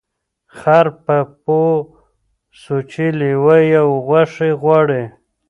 خر 0.57 0.85
په 1.05 1.17
پوه 1.43 1.73
سوچی 2.63 3.07
لېوه 3.19 3.57
یې 3.71 3.81
غوښي 4.05 4.51
غواړي 4.61 5.03